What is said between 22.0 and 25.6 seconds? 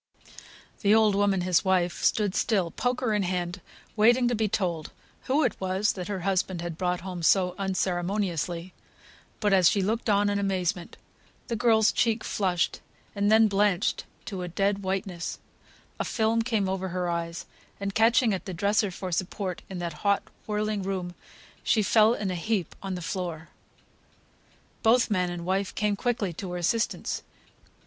in a heap on the floor. Both man and